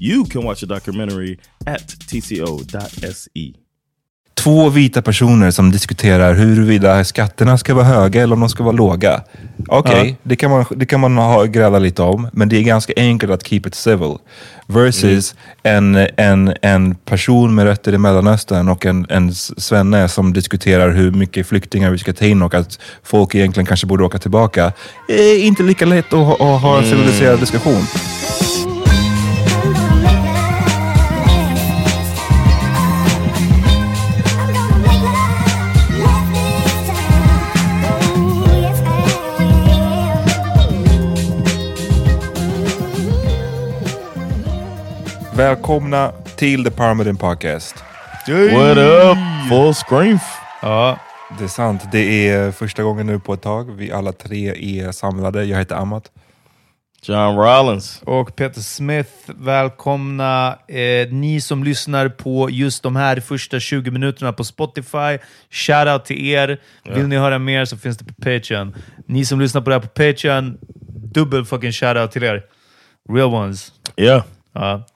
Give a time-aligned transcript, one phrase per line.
[0.00, 3.52] You can watch the documentary at tco.se.
[4.34, 8.76] Två vita personer som diskuterar huruvida skatterna ska vara höga eller om de ska vara
[8.76, 9.22] låga.
[9.68, 10.16] Okej, Ja.
[10.22, 13.32] det kan man, det kan man ha, gräva lite om, men det är ganska enkelt
[13.32, 14.16] att keep it civil.
[14.66, 20.90] Versus en, en, en person med rötter i Mellanöstern och en, en svenne som diskuterar
[20.90, 24.72] hur mycket flyktingar vi ska ta in och att folk egentligen kanske borde åka tillbaka.
[25.08, 27.82] är inte lika lätt att, att ha en civiliserad diskussion.
[45.36, 47.76] Välkomna till The Parmidin Podcast.
[48.52, 49.18] What up?
[49.48, 50.18] Full screen.
[50.62, 50.98] Ja,
[51.38, 51.82] det är sant.
[51.92, 53.76] Det är första gången nu på ett tag.
[53.76, 55.44] Vi alla tre är samlade.
[55.44, 56.10] Jag heter Amat.
[57.02, 58.02] John Rollins.
[58.04, 60.58] Och Peter Smith, välkomna.
[60.68, 65.18] Eh, ni som lyssnar på just de här första 20 minuterna på Spotify,
[65.50, 66.60] shoutout till er.
[66.84, 68.74] Vill ni höra mer så finns det på Patreon.
[69.06, 70.58] Ni som lyssnar på det här på Patreon,
[71.14, 72.42] dubbel fucking shoutout till er.
[73.08, 73.72] Real ones.
[73.96, 74.22] Yeah.
[74.52, 74.86] Ja.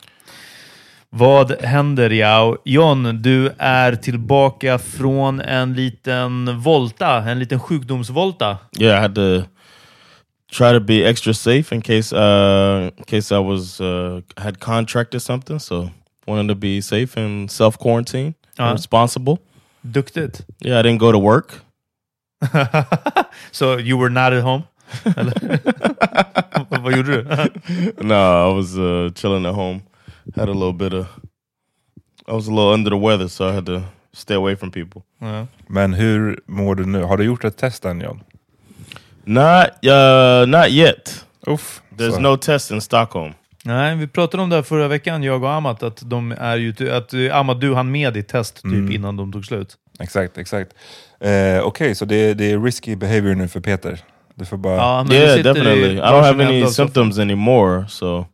[1.13, 2.57] Vad händer, Yao?
[2.65, 8.59] John, du är tillbaka från en liten volta, en liten sjukdomsvolta.
[8.79, 9.43] Yeah, I had to
[10.53, 15.23] try to be extra safe in case uh in case I was uh had contracted
[15.23, 15.61] something.
[15.61, 15.91] So
[16.27, 18.73] wanted to be safe and self quarantine, Uh-huh.
[18.73, 19.39] responsible.
[19.83, 20.43] Duktigt.
[20.65, 21.61] Yeah, I didn't go to work.
[23.53, 24.63] so you were not at home?
[26.83, 27.27] Vad gjorde du?
[28.05, 29.81] no, I was uh chilling at home.
[30.37, 31.07] Had a little bit of
[32.29, 33.83] I was a little under the weather, so I had to
[34.13, 35.03] stay away from people.
[35.19, 35.47] Ja.
[35.67, 37.03] Men hur mår du nu?
[37.03, 38.21] Har du gjort ett test än John?
[39.25, 41.25] Not uh not yet.
[41.47, 41.83] Uff.
[41.97, 42.21] There's så.
[42.21, 43.33] no test in Stockholm.
[43.65, 46.91] Nej, vi pratade om det här förra veckan, jag och Amat, att, de är ju,
[46.93, 48.93] att eh, Amat, du hann med ditt test typ Mm.
[48.93, 49.77] innan de tog slut.
[49.99, 50.75] Exakt, exakt.
[51.21, 54.01] Eh, Okej, så det, det är risky behavior nu för Peter.
[54.35, 54.77] Du får bara...
[54.77, 55.97] Ja, Yeah, definitely.
[55.97, 58.27] I don't have any symptoms anymore, so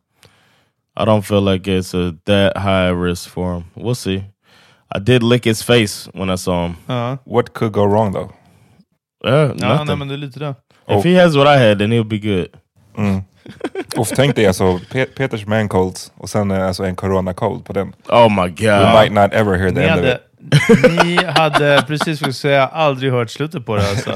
[0.99, 3.63] I don't feel like it's a that high risk for him.
[3.75, 4.23] We'll see.
[4.95, 6.75] I did lick his face when I saw him.
[6.87, 8.31] Ja, What could go wrong though?
[9.25, 10.55] Yeah, ja nej, men det är lite det.
[10.87, 12.47] If he has what I had, then he'll be good.
[12.97, 13.21] Mm.
[13.97, 17.65] Och tänk dig alltså Pe- Peters man colds och sen eh, alltså en corona cold
[17.65, 17.93] på den.
[18.09, 18.93] Oh my We god!
[19.01, 20.21] might not ever hear the Ni end of hade, it.
[21.03, 24.09] Ni hade, precis vad jag säga, aldrig hört slutet på det alltså.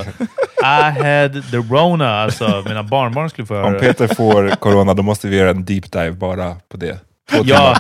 [0.63, 2.63] I had the rona, alltså.
[2.67, 3.79] Mina barnbarn skulle få höra Om det.
[3.79, 6.99] Peter får corona då måste vi göra en deep dive bara på det.
[7.29, 7.77] Två Ja, timmar.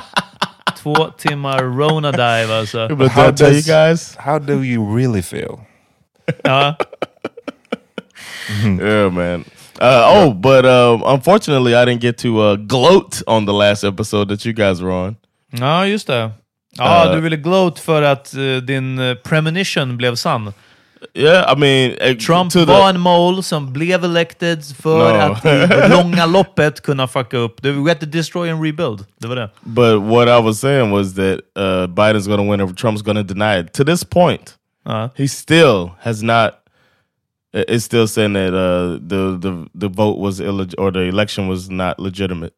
[0.83, 2.87] två timmar rona dive alltså.
[2.95, 4.15] But How tell you does- guys?
[4.17, 5.57] How do you really feel?
[6.43, 6.75] Ja.
[8.81, 9.45] Yeah, man.
[9.81, 14.29] Uh, oh, but um, unfortunately, I didn't get to uh, gloat on the last episode
[14.29, 15.15] that you guys were on.
[15.51, 16.31] ja, just det.
[16.77, 20.53] Ja, Uh, du ville gloat för att eh, din uh, premonition blev sann.
[21.13, 25.33] Yeah, I mean, eh, Trump to the- var en mole som blev elected för No.
[25.33, 27.65] att i långa loppet kunna fucka upp.
[27.65, 29.05] We had to destroy and rebuild.
[29.19, 29.49] Det var det.
[29.61, 33.59] But what I was saying was that uh, Biden's to win or Trump's to deny
[33.59, 33.73] it.
[33.73, 35.09] To this point, Ja.
[35.15, 36.51] he still has not.
[37.55, 41.49] i- Is still saying that uh, the the the vote was illeg- or the election
[41.49, 42.53] was not legitimate.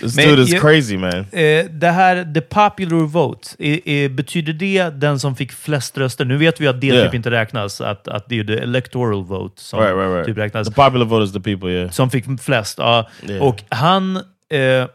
[0.00, 1.12] This Men dude is jag- crazy, man.
[1.12, 6.24] Eh, det här, the popular vote, är, är, betyder det den som fick flest röster?
[6.24, 7.04] Nu vet vi att det Yeah.
[7.06, 10.26] typ inte räknas, att, att det är the electoral vote som Right, right, right.
[10.26, 10.68] typ räknas.
[10.68, 11.70] The popular vote is the people.
[11.70, 11.90] Yeah.
[11.90, 13.08] Som fick flest, ja.
[13.28, 13.46] Yeah.
[13.46, 14.86] Och han, eh,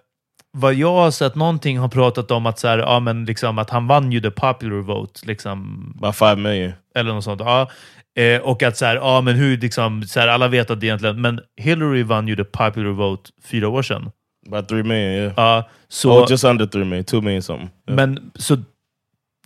[0.58, 3.70] vad jag har sett, någonting har pratat om att, så här, ja, men liksom, att
[3.70, 5.20] han vann ju the popular vote.
[5.24, 6.72] Liksom, About five million.
[6.96, 7.42] eller något sånt.
[7.42, 7.70] Ja.
[8.18, 10.86] Eh, och att så här, ja, men hur, liksom, så här, alla vet att det
[10.88, 11.22] egentligen...
[11.22, 14.10] Men Hillary vann ju the popular vote fyra år sedan.
[14.48, 15.12] About three million.
[15.12, 15.34] Yeah.
[15.38, 17.04] Ja, så, oh, just under three million.
[17.04, 17.70] Two million something.
[17.88, 17.96] Yeah.
[17.96, 18.58] Men så,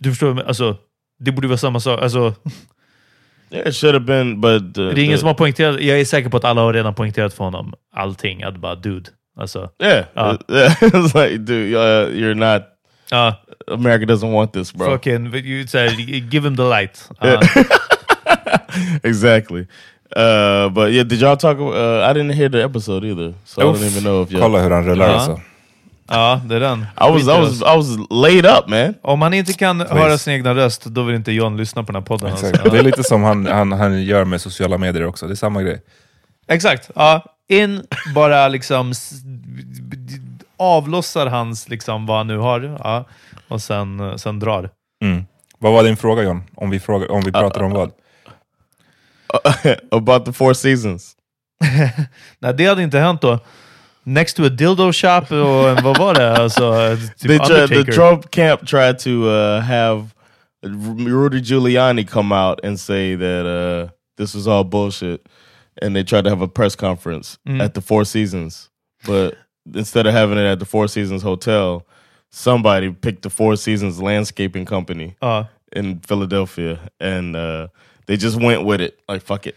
[0.00, 0.76] du förstår, alltså,
[1.20, 2.02] det borde vara samma sak.
[2.02, 2.34] Alltså,
[3.50, 6.00] yeah, it should have been, but uh, det är ingen the- som har poängterat, jag
[6.00, 8.42] är säker på att alla har redan poängterat för honom allting.
[8.42, 9.10] Att bara, dude.
[9.36, 10.38] Alltså, yeah, Uh.
[10.56, 10.72] yeah.
[10.82, 12.62] it's like, dude, uh, you're not.
[13.10, 13.34] ja,
[13.66, 14.86] America doesn't want this, bro.
[14.90, 16.00] fucking, you, här,
[16.34, 17.08] give him the light.
[17.20, 17.40] Ja.
[19.02, 19.66] exactly.
[20.16, 21.58] Uh, but yeah, did y'all talk?
[21.58, 24.40] Uh, I didn't hear the episode either, so I Uff, don't even know if y'all.
[24.42, 25.14] Kolla hur han rullar Ja.
[25.14, 25.40] alltså.
[26.08, 26.80] ja, det är den.
[26.80, 28.94] I was, I was, I was laid up, man.
[29.02, 32.02] Om han inte kan höra sin egna röst, då vill inte John lyssna på den
[32.02, 32.32] här podden.
[32.32, 32.52] Exakt.
[32.54, 32.70] Alltså.
[32.70, 35.26] Det är lite som han, han, han gör med sociala medier också.
[35.26, 35.82] Det är samma grej.
[36.48, 36.90] Exakt.
[36.94, 37.82] Ja, in,
[38.14, 38.92] bara liksom
[40.56, 43.04] avlossar hans, liksom, vad han nu har, ja,
[43.48, 44.70] och sen, sen drar.
[45.04, 45.24] Mm.
[45.58, 46.42] Vad var din fråga John?
[46.54, 47.90] Om vi, frågar, om vi pratar om vad?
[49.90, 51.16] About the four seasons.
[52.40, 53.38] Nej, det hade inte hänt då.
[54.04, 56.36] Next to a dildo shop och vad var det?
[56.36, 60.06] Alltså, typ tried, the Trump camp tried to uh, have
[60.62, 65.26] Rudy Giuliani come out and say that uh, this was all bullshit,
[65.82, 68.70] and they tried to have a press conference at the Four Seasons,
[69.06, 69.34] but
[69.74, 71.86] instead of having it at the Four Seasons Hotel,
[72.30, 75.44] somebody picked the Four Seasons Landscaping Company Ja.
[75.72, 77.68] in Philadelphia, and uh,
[78.10, 78.90] they just went with it.
[79.12, 79.54] Like fuck it.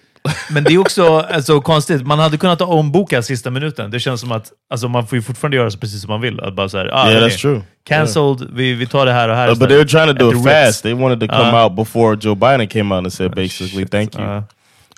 [0.49, 3.91] Men det är också alltså, konstigt, man hade kunnat omboka sista minuten.
[3.91, 6.39] Det känns som att alltså, man får ju fortfarande göra så precis som man vill.
[6.39, 7.61] Att bara så här, ah, Yeah, that's true.
[7.87, 10.29] Cancelled, vi, vi tar det här och här Uh, but they were trying to do
[10.31, 10.67] it the Ritz.
[10.67, 10.83] fast.
[10.83, 11.63] They wanted to come Uh.
[11.65, 14.43] out before Joe Biden came out and said basically, "Thank you." Uh.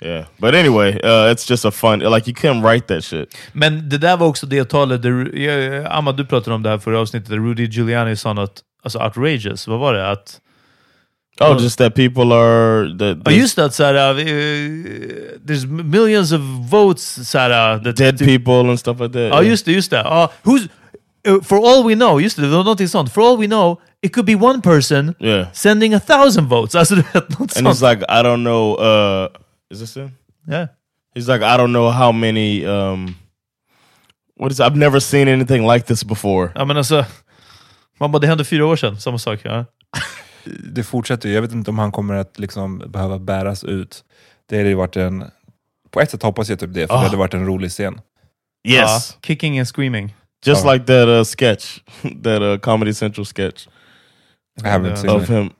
[0.02, 1.98] Yeah, but anyway, uh, it's just a fun.
[1.98, 3.36] Like you can't write that shit.
[3.52, 7.00] Men det där var också det talet, där, Amma du pratade om det här förra
[7.00, 9.68] avsnittet, där Rudy Giuliani sa något alltså outrageous.
[9.68, 10.10] Vad var det?
[10.10, 10.38] Att,
[11.40, 14.16] Oh, Well- just that people are that ja, just det, att såhär, uh,
[15.46, 16.40] there's millions of
[16.70, 19.44] votes, såhär, uh, that, dead people and stuff like that.
[19.44, 19.96] Just det, just det.
[19.96, 20.68] Ja, who's,
[21.28, 23.12] uh, for all we know, just det, någonting sånt.
[23.12, 26.74] For all we know, it could be one person Yeah, sending a thousand votes.
[26.74, 28.74] Alltså du vet, något and he's like, I don't know.
[28.78, 29.28] Uh,
[29.70, 30.10] is this him?
[30.48, 30.68] Yeah.
[31.14, 32.64] He's like, I don't know how many.
[32.66, 33.14] Um,
[34.36, 34.60] what is?
[34.60, 36.50] I've never seen anything like this before.
[36.54, 37.04] Ja, men alltså,
[38.00, 39.40] man bara, det hände fyra år sedan, samma sak.
[39.44, 39.64] Ja.
[40.74, 41.28] Det fortsätter.
[41.28, 44.04] Jag vet inte om han kommer att liksom behöva bäras ut.
[44.48, 45.24] Det hade ju varit en...
[45.90, 46.98] På ett sätt hoppas jag typ det, för Ah.
[46.98, 48.00] det hade varit en rolig scen.
[48.68, 48.80] Yes,
[49.12, 50.14] Ja, kicking and screaming.
[50.46, 50.72] just Oh.
[50.72, 51.78] like that uh, sketch,
[52.22, 53.68] that uh, Comedy Central sketch.
[54.64, 54.96] I haven't Yeah.
[55.00, 55.28] seen of it.
[55.28, 55.50] him.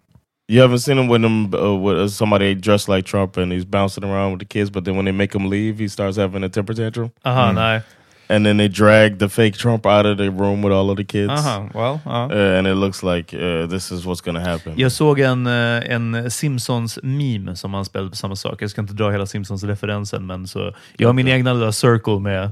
[0.48, 3.64] You haven't seen him with him uh, with uh, somebody dressed like Trump and he's
[3.64, 6.44] bouncing around with the kids, but then when they make him leave, he starts having
[6.44, 7.82] a temper tantrum, Aha, nej.
[8.28, 11.04] And then they drag the fake Trump out of the room with all of the
[11.04, 12.28] kids, Aha, well, ja.
[12.30, 14.74] uh, and it looks like uh, this is what's gonna happen.
[14.76, 18.62] Jag såg en, eh, en Simpsons-meme som han spelade på samma sak.
[18.62, 22.50] Jag ska inte dra hela Simpsons-referensen, men så, jag har min egna lilla circle med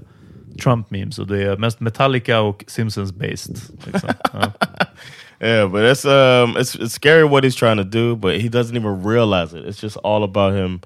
[0.62, 3.58] Trump-memes och det är mest Metallica och Simpsons-based.
[3.86, 4.10] Liksom.
[5.40, 8.76] Yeah, but it's um it's it's scary what he's trying to do, but he doesn't
[8.76, 9.66] even realize it.
[9.66, 10.80] It's just all about him.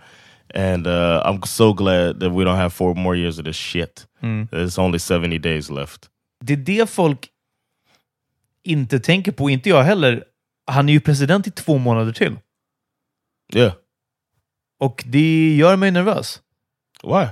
[0.55, 4.07] And uh, I'm so glad that we don't have four more years of this shit.
[4.23, 6.09] There's only 70 days left.
[6.45, 7.29] Det är det folk
[8.65, 10.25] inte tänker på, inte jag heller.
[10.67, 12.37] Han är ju president i två månader till.
[13.55, 13.73] Yeah.
[14.81, 16.41] Och det gör mig nervös.
[17.03, 17.27] Why?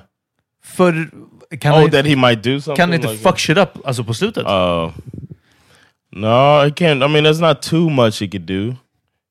[0.63, 1.11] För
[1.61, 2.77] kan oh, han, that he might do something.
[2.77, 4.47] kan han inte like fuck shit up alltså på slutet?
[4.47, 4.91] Uh,
[6.11, 7.05] no, he can't.
[7.05, 8.75] I mean, there's not too much he could do.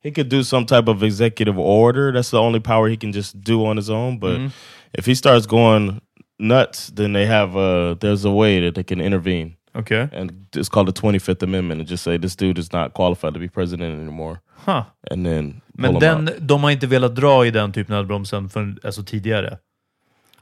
[0.06, 2.12] He could do some type of executive order.
[2.12, 4.20] That's the only power he can just do on his own.
[4.20, 4.52] But
[4.94, 6.00] if he starts going
[6.38, 9.56] nuts, then they have uh there's a way that they can intervene.
[9.76, 13.34] Okay, And it's called the 25th Amendment and just say this dude is not qualified
[13.34, 14.42] to be president anymore.
[14.66, 14.84] Huh.
[15.12, 18.76] And then Men den, de har inte velat dra i den typen av bromsen för,
[18.84, 19.58] alltså tidigare.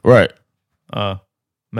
[0.04, 0.30] Right.
[0.92, 1.18] Ja.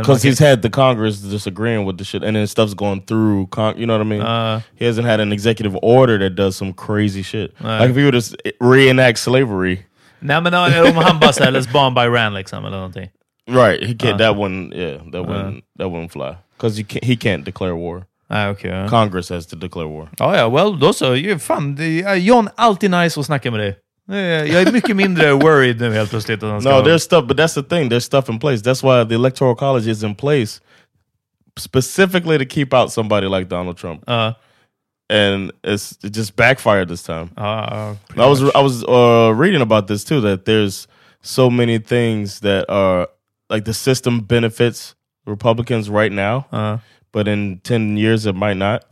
[0.02, 3.46] Because he's had the Congress disagreeing with the shit, and then stuff's going through.
[3.46, 4.22] Con- you know what I mean?
[4.22, 7.52] Uh, he hasn't had an executive order that does some crazy shit.
[7.60, 7.78] Uh.
[7.80, 9.86] like if he would just reenact slavery,
[10.20, 13.10] nej men om han bara säger let's bomb Iran liksom eller någonting.
[13.46, 13.82] right?
[13.82, 14.14] He can't.
[14.14, 14.18] Uh.
[14.18, 14.74] that wouldn't.
[14.74, 15.64] Yeah, that wouldn't.
[15.78, 16.36] That wouldn't fly.
[16.56, 18.06] Because you can't, he can't declare war.
[18.30, 18.70] Nej okej.
[18.70, 18.88] ja.
[18.88, 20.08] Congress has to declare war.
[20.18, 21.38] Ja, ja, well, då så.
[21.38, 23.76] Fan, det är, John, alltid nice att snacka med dig.
[24.08, 26.42] Jag är mycket mindre worried nu helt plötsligt.
[26.42, 27.88] No, there's stuff, but that's the thing.
[27.88, 28.62] There's stuff in place.
[28.62, 30.60] That's why the electoral college is in place
[31.56, 34.04] specifically to keep out somebody like Donald Trump.
[34.08, 34.34] Ja,
[35.10, 37.30] And it's it just backfired this time.
[37.36, 40.20] ja, I was I was uh, reading about this too.
[40.20, 40.88] That there's
[41.20, 43.08] so many things that are
[43.50, 44.94] like the system benefits
[45.26, 46.78] Republicans right now, ja.
[47.12, 48.84] but in ten years it might not.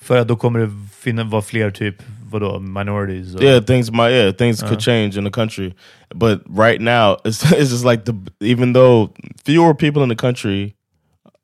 [0.00, 1.94] För att då kommer det finna, vara fler typ,
[2.30, 3.34] vadå, minorities?
[3.34, 5.74] och- Yeah, things might yeah things could change in the country,
[6.14, 9.10] but right now it's it's just like the even though
[9.44, 10.74] fewer people in the country.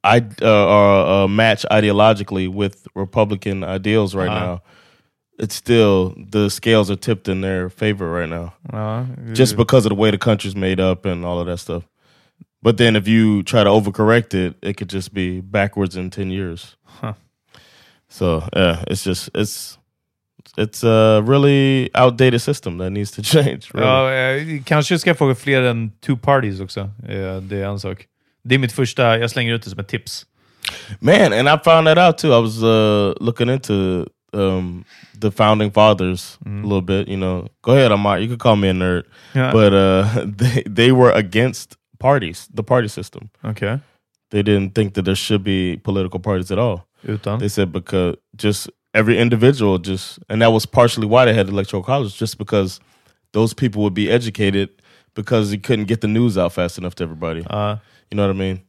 [0.07, 4.47] I uh, are uh, match ideologically with Republican ideals right Uh-huh.
[4.47, 4.61] now.
[5.39, 8.53] It's still the scales are tipped in their favor right now.
[8.73, 11.85] Ja, just because of the way the country's made up and all of that stuff.
[12.63, 16.31] But then if you try to overcorrect it, it could just be backwards in ten
[16.31, 16.77] years.
[17.01, 17.15] Huh.
[18.15, 19.79] So yeah, it's just it's
[20.57, 23.61] it's a really outdated system that needs to change.
[23.75, 23.87] Really.
[23.87, 26.81] Ja, eh, kanske ska jag få fler än two parties också.
[27.09, 28.07] Eh, Det är en sak.
[28.45, 30.27] Det är mitt första, jag slänger ut det som ett tips.
[31.01, 32.29] Man, and I found that out too.
[32.39, 34.85] I was uh, looking into um,
[35.21, 37.09] the founding fathers a little bit.
[37.09, 38.19] You know, go ahead, Amar.
[38.19, 39.03] You could call me a nerd,
[39.35, 39.53] Yeah.
[39.53, 43.29] but uh, they they were against parties, the party system.
[43.43, 43.79] Okej.
[44.31, 46.87] They didn't think that there should be political parties at all.
[47.07, 47.39] Utan?
[47.39, 51.83] They said because just every individual just, and that was partially why they had electoral
[51.83, 52.81] college, just because
[53.33, 54.71] those people would be educated
[55.15, 57.43] because you couldn't get the news out fast enough to everybody.
[57.51, 57.79] Ja.
[58.11, 58.63] You know what I mean?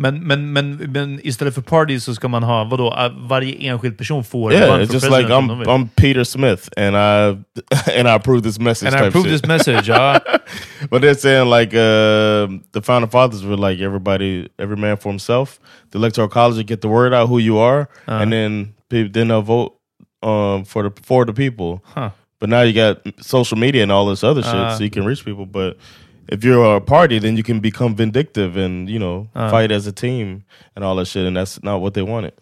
[0.00, 3.98] Men, men, men, men istället för parties så ska man ha, vadå, ah, varje enskild
[3.98, 5.62] person får Yeah, it's just like I'm.
[5.68, 7.36] I'm Peter Smith and I
[7.98, 8.94] and I approve this message.
[8.94, 9.32] And I approve shit.
[9.42, 10.20] this message, ja.
[10.90, 15.58] But they're saying like uh, the founding fathers were like everybody, every man for himself.
[15.90, 18.22] The electoral college get the word out who you are, Uh.
[18.22, 19.72] and then then they'll vote
[20.22, 21.80] um, for the for the people.
[21.94, 22.10] Huh.
[22.40, 24.76] But now you got social media and all this other shit, Uh.
[24.76, 25.46] so you can reach people.
[25.46, 25.76] But
[26.28, 29.50] if you're a party, then you can become vindictive and you know Uh.
[29.50, 30.42] fight as a team
[30.76, 31.26] and all that shit.
[31.26, 32.32] And that's not what they wanted.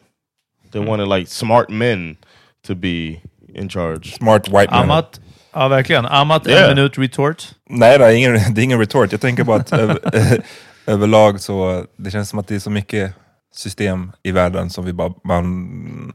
[0.72, 0.88] They Hmm.
[0.88, 2.16] wanted like smart men
[2.66, 3.20] to be
[3.54, 4.14] in charge.
[4.16, 4.82] Smart white man.
[4.82, 5.20] Amat,
[5.52, 6.06] ja verkligen.
[6.06, 6.62] Amat, Yeah.
[6.70, 7.48] en minut retort.
[7.70, 9.12] Nej, det är, ingen, det är ingen retort.
[9.12, 9.98] Jag tänker bara att över,
[10.86, 13.14] överlag så det känns som att det är så mycket
[13.54, 16.12] system i världen som vi bara, man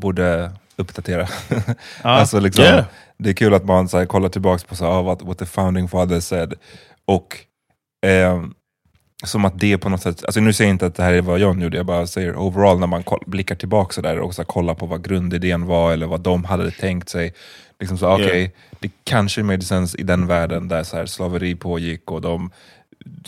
[0.00, 1.28] borde uppdatera.
[2.02, 2.84] alltså liksom, Yeah.
[3.22, 5.38] Det är kul att man så här, kollar tillbaka på så här, ah, what, what
[5.38, 6.54] the founding fathers said.
[7.14, 7.36] Och
[8.06, 8.54] ehm,
[9.24, 11.22] som att det på något sätt, alltså nu säger jag inte att det här är
[11.22, 14.34] vad John gjorde, jag bara säger overall när man koll, blickar tillbaka så där och
[14.34, 17.34] så kollar på vad grundidén var eller vad de hade tänkt sig.
[17.80, 18.50] Liksom så, okej, Yeah.
[18.80, 22.50] det kanske made sense i den världen där så här, slaveri pågick och de,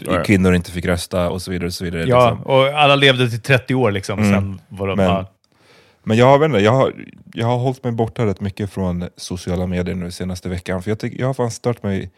[0.01, 0.27] Right.
[0.27, 1.67] kvinnor inte fick rösta och så vidare.
[1.67, 2.47] Och så vidare Ja, liksom.
[2.47, 4.19] och alla levde till 30 år liksom.
[4.19, 4.31] Mm.
[4.33, 5.27] Sen var de Men- bara...
[6.05, 6.93] Men jag, vet inte, jag, har,
[7.35, 10.83] jag har hållit mig borta rätt mycket från sociala medier nu senaste veckan.
[10.83, 12.11] För jag, tycker, jag har fan stört mig,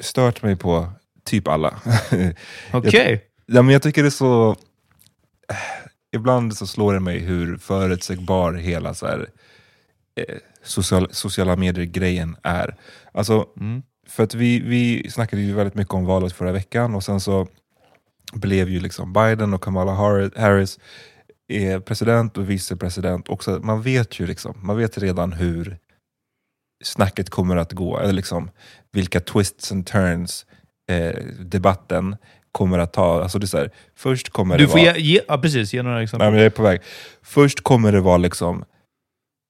[0.00, 0.88] stört mig på
[1.24, 1.80] typ alla.
[2.72, 3.24] Okej.
[3.46, 4.56] Ja, men jag tycker det är så...
[6.16, 9.28] Ibland så slår det mig hur förutsägbar hela så här,
[10.20, 12.76] eh, social, sociala medier-grejen är.
[13.12, 13.46] Alltså,
[14.08, 17.48] För att vi, vi snackade ju väldigt mycket om valet förra veckan och sen så
[18.32, 20.78] blev ju liksom Biden och Kamala Har- Harris
[21.48, 23.28] är president och vicepresident.
[23.28, 25.78] Och så, man vet ju liksom, man vet redan hur
[26.84, 27.98] snacket kommer att gå.
[27.98, 28.50] Eller liksom,
[28.92, 30.46] vilka twists and turns
[30.90, 32.16] eh, debatten
[32.52, 33.22] kommer att ta.
[33.22, 34.96] Alltså det är här, först kommer Du det får vara...
[34.96, 36.24] ge, ge, ja, precis, ge några exempel.
[36.24, 36.80] Nej, men jag är på väg.
[37.22, 38.64] Först kommer det vara liksom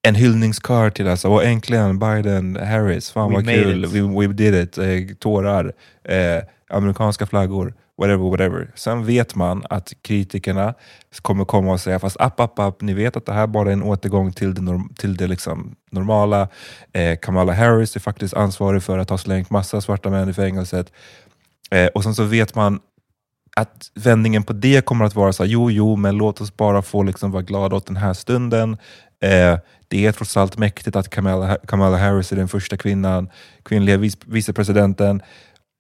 [0.07, 3.91] en hyllningskör till alltså, och äntligen Biden, Harris, fan We vad kul, it.
[3.91, 5.73] we, we did it, eh, tårar,
[6.05, 8.73] eh, amerikanska flaggor, whatever, whatever.
[8.75, 10.75] Sen vet man att kritikerna
[11.23, 13.73] kommer komma och säga, fast app, app, app, ni vet att det här bara är
[13.73, 16.49] en återgång till det, norm- till det liksom normala.
[16.93, 20.93] Eh, Kamala Harris är faktiskt ansvarig för att ha slängt massa svarta män i fängelset.
[21.71, 22.81] Eh, och sen så vet man
[23.57, 26.83] att vändningen på det kommer att vara så här, jo, jo, men låt oss bara
[26.83, 28.73] få liksom vara glada åt den här stunden.
[29.23, 33.31] Eh, det är trots allt mäktigt att Kamala, Kamala Harris är den första kvinnan,
[33.63, 35.23] kvinnliga vice, vicepresidenten.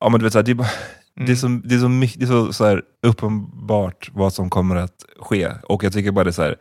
[0.00, 0.68] Ja, men du vet, så här, det är, bara,
[1.16, 4.50] det är så, det är så, mycket, det är så, så här, uppenbart vad som
[4.50, 5.48] kommer att ske.
[5.62, 6.56] Och jag tycker bara det är så här,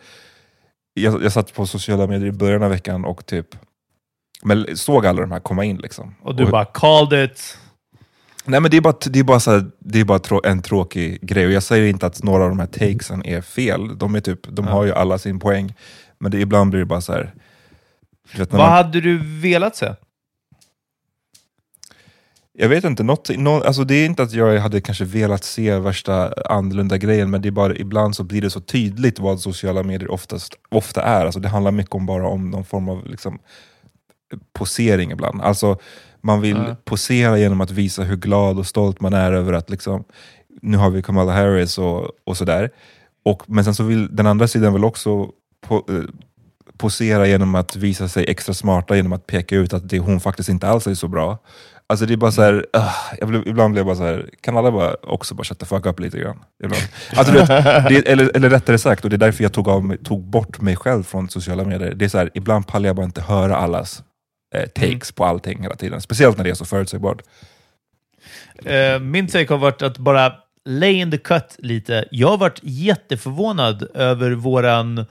[0.94, 3.56] jag, jag satt på sociala medier i början av veckan och typ
[4.46, 5.78] men såg alla de här komma in.
[5.78, 6.16] Liksom.
[6.22, 7.58] Och du bara called it.
[8.46, 10.62] Nej men det är bara, det är bara, så här, det är bara trå en
[10.62, 11.46] tråkig grej.
[11.46, 13.98] Och jag säger inte att några av de här takesen är fel.
[13.98, 15.74] De, är typ, de har ju alla sin poäng.
[16.20, 17.34] Men det, ibland blir det bara så här...
[18.38, 19.94] Vet, Vad man, hade du velat se?
[22.58, 25.80] Jag vet inte, något, nå- alltså det är inte att jag hade kanske velat se
[25.80, 29.84] värsta annorlunda grejen, men det är bara ibland så blir det så tydligt vad sociala
[29.84, 31.26] medier oftast, ofta är.
[31.26, 33.40] Alltså det handlar mycket om bara om någon form av liksom,
[34.54, 35.42] posering ibland.
[35.42, 35.78] Alltså
[36.22, 36.76] man vill Ja.
[36.86, 40.04] posera genom att visa hur glad och stolt man är över att liksom,
[40.62, 42.70] nu har vi Kamala Harris och, och sådär.
[43.26, 45.30] Och, men sen så vill den andra sidan väl också
[45.68, 46.04] po, eh,
[46.78, 50.50] posera genom att visa sig extra smarta genom att peka ut att det, hon faktiskt
[50.50, 51.38] inte alls är så bra.
[51.88, 54.30] Alltså det är bara så här, ah, jag blir, ibland blir jag bara så här,
[54.42, 56.40] kan alla bara också bara shut the fuck up lite grann?
[56.64, 56.84] Ibland.
[57.16, 57.48] Alltså vet,
[57.90, 60.76] det, eller, eller rättare sagt, och det är därför jag tog, av tog bort mig
[60.76, 61.94] själv från sociala medier.
[61.96, 64.04] Det är så här, ibland pallar jag bara inte höra allas
[64.56, 66.02] eh, takes på allting hela tiden.
[66.02, 67.22] Speciellt när det är så förutsägbart.
[68.66, 70.34] Eh, min take har varit att bara
[70.66, 72.06] lay in the cut lite.
[72.12, 75.06] Jag har varit jätteförvånad över våran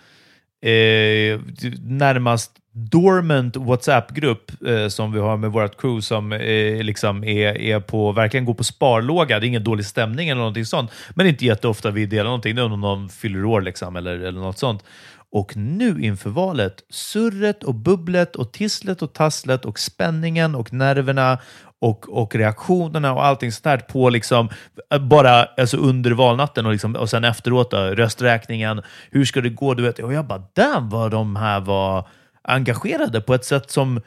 [0.64, 1.40] eh,
[1.82, 7.80] närmast dormant WhatsApp-grupp eh, som vi har med vårt crew som eh, liksom är, är
[7.80, 9.40] på, verkligen går på sparlåga.
[9.40, 12.56] Det är ingen dålig stämning eller någonting sånt, men inte jätteofta vi delar någonting.
[12.56, 14.84] Det är om någon fyller år liksom, eller, eller något sånt.
[15.32, 21.38] Och nu inför valet, surret och bubblet och tisslet och tasslet och spänningen och nerverna
[21.84, 24.48] och, och reaktionerna och allting sånt här på liksom
[24.92, 28.82] eh, bara alltså under valnatten och, liksom, och sen efteråt då, rösträkningen.
[29.10, 29.74] Hur ska det gå?
[29.74, 32.08] Du vet, och jag bara, damn vad de här var
[32.42, 34.00] engagerade på ett sätt som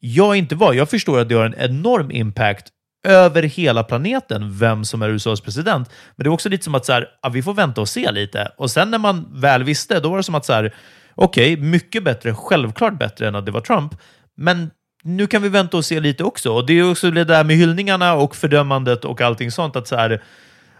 [0.00, 0.72] jag inte var.
[0.72, 2.66] Jag förstår att det har en enorm impact
[3.06, 5.90] över hela planeten vem som är USAs president.
[6.16, 8.12] Men det är också lite som att så här, ja, vi får vänta och se
[8.12, 8.52] lite.
[8.56, 10.74] Och sen när man väl visste, då var det som att så här,
[11.14, 13.94] okej, mycket bättre, självklart bättre än att det var Trump.
[14.36, 14.70] Men
[15.04, 16.52] nu kan vi vänta och se lite också.
[16.52, 19.76] Och det är också det där med hyllningarna och fördömandet och allting sånt.
[19.76, 20.22] att så här,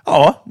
[0.07, 0.45] Ja,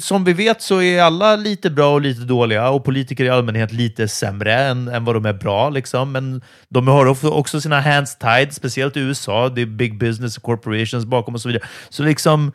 [0.00, 3.72] som vi vet så är alla lite bra och lite dåliga och politiker i allmänhet
[3.72, 5.70] lite sämre än, än vad de är bra.
[5.70, 6.12] Liksom.
[6.12, 9.48] Men de har också sina hands tied, speciellt i USA.
[9.48, 11.64] Det är big business och corporations bakom och så vidare.
[11.88, 12.52] Så liksom,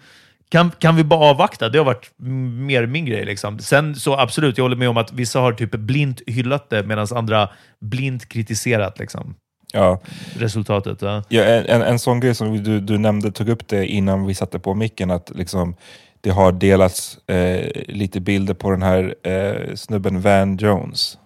[0.50, 1.69] kan, kan vi bara avvakta?
[1.69, 3.26] Det har varit mer min grej.
[3.26, 3.60] Liksom.
[3.60, 7.08] Sen så absolut, jag håller med om att vissa har typ blint hyllat det medan
[7.12, 7.50] andra
[7.82, 9.36] blint kritiserat liksom,
[9.73, 9.99] Ja.
[10.36, 11.01] resultatet.
[11.01, 11.23] Ja.
[11.29, 14.60] Ja, en, en, sån grej som du, du nämnde, tog upp det innan vi satte
[14.60, 15.75] på micken, att liksom,
[16.21, 21.17] det har delats eh, lite bilder på den här eh, snubben Van Jones.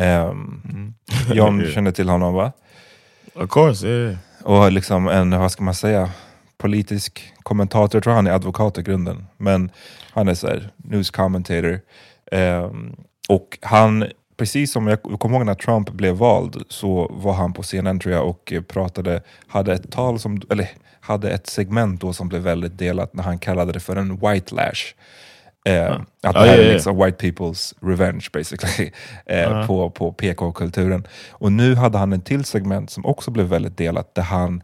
[0.00, 0.94] Um,
[1.32, 2.52] John känner till honom va?
[3.34, 4.16] Of course, yeah.
[4.42, 6.10] Och liksom en, vad ska man säga,
[6.56, 9.70] politisk kommentator, jag tror han är advokat i grunden, men
[10.10, 11.80] han är så här, news commentator.
[12.32, 12.96] Ehm,
[13.28, 14.04] och han,
[14.36, 18.00] precis som jag jag kommer ihåg när Trump blev vald, så var han på CNN
[18.00, 20.68] tror jag och eh, pratade, hade ett tal som, eller
[21.00, 24.54] hade ett segment då som blev väldigt delat när han kallade det för en white
[24.54, 24.94] lash.
[25.66, 28.90] Eh, Att det Ja, här är liksom white people's revenge basically,
[29.26, 31.06] eh, på, på PK-kulturen.
[31.30, 34.62] Och nu hade han en till segment som också blev väldigt delat, där han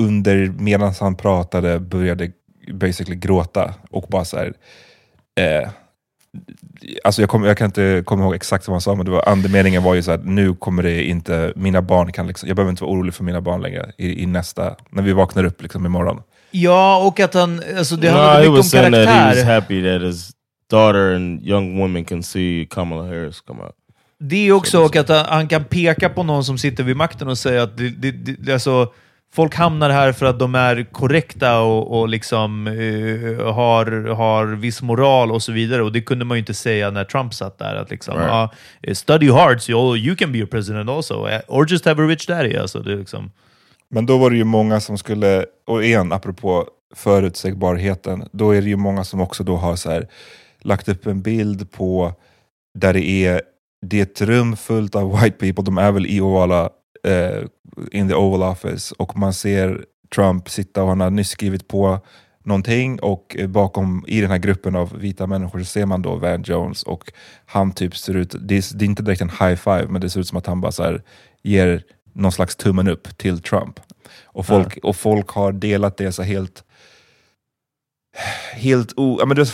[0.00, 2.32] under, medan han pratade började
[2.72, 4.54] basically gråta och bara så här,
[5.40, 5.68] eh,
[7.04, 9.28] Alltså jag, kom, jag kan inte komma ihåg exakt vad han sa, men det var,
[9.28, 12.70] andemeningen var ju så att nu kommer det inte, mina barn kan liksom, jag behöver
[12.70, 15.86] inte vara orolig för mina barn längre i, i nästa, när vi vaknar upp liksom
[15.86, 16.22] imorgon.
[16.50, 17.62] ja, och att han...
[17.78, 19.54] Alltså, det no, he mycket om was saying that he was karaktär.
[19.54, 20.30] happy that his
[20.70, 23.74] daughter and young women can see Kamala Harris come out.
[24.18, 27.28] Det är också och att han, han kan peka på någon som sitter vid makten
[27.28, 28.92] och säga att det, det, det, alltså,
[29.34, 34.82] folk hamnar här för att de är korrekta och, och liksom, eh, har, har viss
[34.82, 35.82] moral och så vidare.
[35.82, 37.74] Och Det kunde man ju inte säga när Trump satt där.
[37.74, 38.30] Att liksom, Right.
[38.30, 38.50] ah,
[38.94, 41.28] study hard so you, can be a president also.
[41.48, 42.56] Or just have a rich daddy.
[42.56, 43.30] Alltså, det liksom,
[43.90, 48.68] Men då var det ju många som skulle, och igen apropå förutsägbarheten, då är det
[48.68, 50.06] ju många som också då har så här,
[50.62, 52.14] lagt upp en bild på
[52.78, 53.42] där det är
[53.86, 56.70] det är ett rum fullt av white people, de är väl i ovala,
[57.06, 57.42] eh,
[57.92, 61.98] in the Oval Office, och man ser Trump sitta och han har nyss skrivit på
[62.44, 66.14] någonting och eh, bakom i den här gruppen av vita människor så ser man då
[66.16, 67.12] Van Jones och
[67.46, 70.10] han typ ser ut, det är, det är inte direkt en high five, men det
[70.10, 71.02] ser ut som att han bara så här,
[71.42, 73.80] ger någon slags tummen upp till Trump.
[74.24, 76.64] Och folk, och folk har delat det så helt,
[78.52, 79.52] helt o, ja, men det,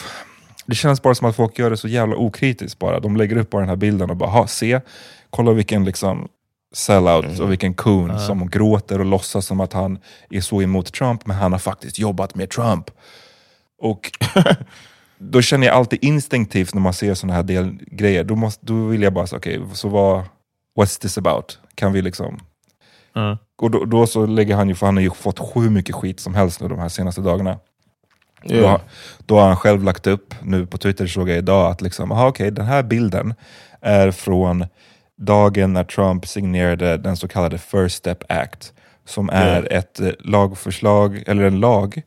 [0.67, 3.01] det känns bara som att folk gör det så jävla okritiskt bara.
[3.01, 4.81] De lägger upp bara den här bilden och bara, ha se,
[5.31, 6.29] kolla vilken liksom
[6.73, 9.99] sellout och vilken coon som gråter och låtsas som att han
[10.31, 12.91] är så emot Trump, men han har faktiskt jobbat med Trump.
[13.83, 14.11] Och
[15.19, 18.87] då känner jag alltid instinktivt när man ser sådana här del, grejer, då, måste, då
[18.87, 20.23] vill jag bara säga, okej, så vad,
[20.79, 21.59] what's this about?
[21.75, 22.39] Kan vi liksom...
[23.15, 23.39] Ja.
[23.59, 26.21] Och då, då så lägger han ju, för han har ju fått sju mycket skit
[26.21, 27.59] som helst nu de här senaste dagarna.
[28.45, 28.71] Då, Yeah.
[28.71, 28.81] har-
[29.27, 32.29] då har han själv lagt upp, nu på Twitter såg jag idag, att liksom, aha,
[32.29, 33.35] okej, den här bilden
[33.81, 34.67] är från
[35.21, 38.73] dagen när Trump signerade den så kallade First Step Act,
[39.05, 42.03] som är ett eh, lagförslag, eller en lag,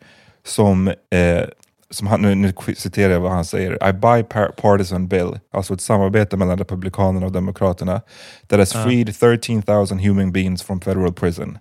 [0.46, 1.44] som, eh,
[1.90, 6.38] som han, nu, nu citerar jag vad han säger, I bipartisan bill, alltså ett samarbete
[6.38, 8.02] mellan Republikanerna och Demokraterna,
[8.48, 11.58] that has freed 13,000 human beings from federal prison.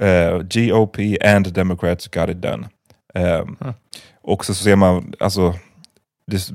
[0.00, 2.68] Eh, GOP and Democrats got it done.
[3.14, 3.56] Um,
[4.22, 5.54] Och så ser man alltså,
[6.26, 6.50] det,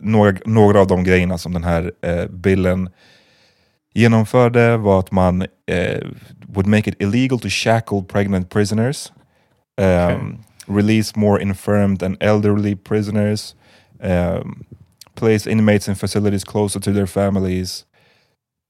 [0.00, 2.90] några, några av de grejerna som den här eh, billen
[3.98, 6.06] genomförde var att man eh,
[6.48, 9.12] would make it illegal to shackle pregnant prisoners,
[9.80, 13.54] um, release more infirmed and elderly prisoners,
[14.00, 14.64] um,
[15.14, 17.84] place inmates in facilities closer to their families,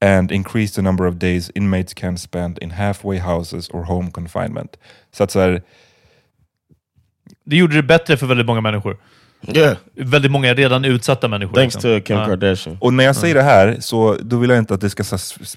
[0.01, 4.77] and increase the number of days inmates can spend in halfway houses or home confinement.
[5.11, 5.61] Så att så här,
[7.43, 8.97] Det gjorde det bättre för väldigt många människor.
[9.47, 9.77] Yeah.
[9.95, 11.53] Väldigt många redan utsatta människor.
[11.53, 11.99] Thanks liksom.
[11.99, 12.25] to Kim Ja.
[12.25, 12.77] Kardashian.
[12.81, 15.03] Och när jag säger det här, så då vill jag inte att det ska,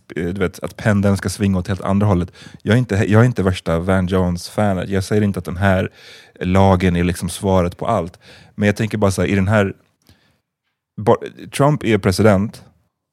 [0.06, 2.32] du vet, att pendeln ska svinga åt helt andra hållet.
[2.62, 4.88] Jag är inte, jag är inte värsta Van Jones-fanet.
[4.88, 5.90] Jag säger inte att den här
[6.40, 8.18] lagen är liksom svaret på allt.
[8.54, 9.72] Men jag tänker bara så här, i den här...
[11.56, 12.64] Trump är president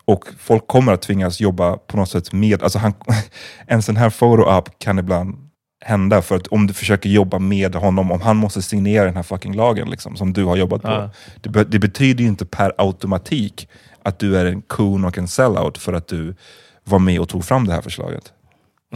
[0.06, 2.64] och folk kommer att tvingas jobba på något sätt med...
[2.64, 2.94] Alltså han,
[3.68, 5.49] en sån här photo-up kan ibland
[5.82, 9.24] hända, för att om du försöker jobba med honom, om han måste signera den här
[9.24, 10.88] fucking lagen liksom, som du har jobbat på.
[10.88, 11.10] Ja.
[11.42, 13.68] Det, be- det betyder ju inte per automatik
[14.04, 16.36] att du är en coon och en sellout för att du
[16.84, 18.34] var med och tog fram det här förslaget.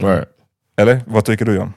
[0.00, 0.28] Right.
[0.76, 1.00] Eller?
[1.06, 1.72] Vad tycker du John?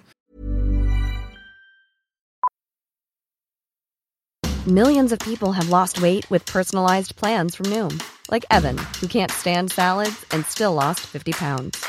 [4.65, 7.99] Millions of people have lost weight with personalized plans from Noom,
[8.31, 11.85] like Evan, who can't stand salads and still lost 50 pounds.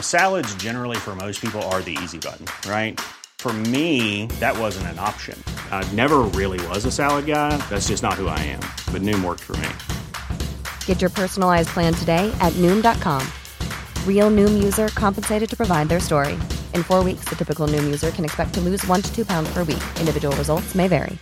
[0.00, 3.00] Salads, generally, for most people, are the easy button, right?
[3.38, 5.40] For me, that wasn't an option.
[5.70, 7.56] I never really was a salad guy.
[7.70, 8.60] That's just not who I am.
[8.92, 9.68] But Noom worked for me.
[10.86, 13.24] Get your personalized plan today at Noom.com.
[14.04, 16.32] Real Noom user compensated to provide their story.
[16.74, 19.48] In four weeks, the typical Noom user can expect to lose one to two pounds
[19.54, 19.84] per week.
[20.00, 21.16] Individual results may vary.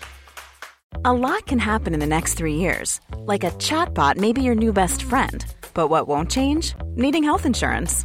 [1.05, 3.01] A lot can happen in the next three years.
[3.19, 5.45] Like a chatbot may be your new best friend.
[5.75, 6.75] But what won't change?
[6.95, 8.05] Needing health insurance.